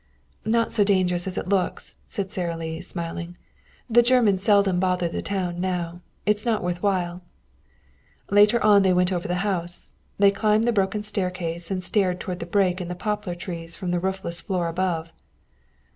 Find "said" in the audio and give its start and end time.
2.07-2.31